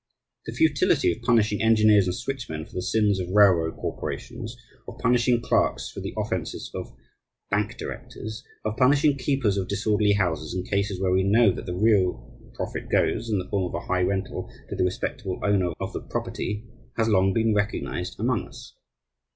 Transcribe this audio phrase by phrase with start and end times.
[0.47, 5.41] The futility of punishing engineers and switchmen for the sins of railroad corporations, of punishing
[5.43, 6.91] clerks for the offenses of
[7.51, 11.75] bank directors, of punishing keepers of disorderly houses in cases where we know that the
[11.75, 15.93] real profit goes, in the form of a high rental, to the respectable owner of
[15.93, 16.65] the property,
[16.97, 18.73] has long been recognized among us.